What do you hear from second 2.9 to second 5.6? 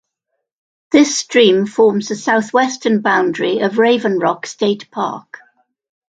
boundary of Raven Rock State Park.